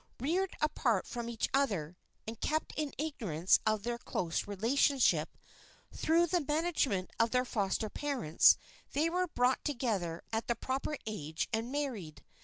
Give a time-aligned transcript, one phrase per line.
[0.19, 1.95] Reared apart from each other,
[2.25, 5.37] and kept in ignorance of their close relationship,
[5.93, 8.57] through the management of their foster parents
[8.93, 12.23] they were brought together at the proper age and married.